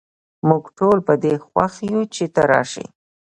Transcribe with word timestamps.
موږ 0.47 0.63
ټول 0.77 0.97
په 1.07 1.13
دي 1.23 1.33
خوښ 1.45 1.73
یو 1.93 2.01
چې 2.15 2.23
ته 2.33 2.41
راشي 2.51 2.85